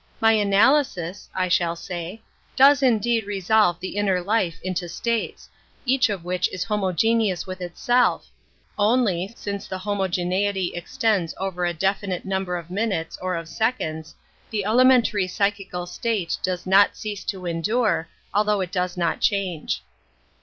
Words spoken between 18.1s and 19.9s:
although it does not change."